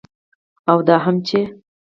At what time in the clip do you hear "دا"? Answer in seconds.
0.87-0.95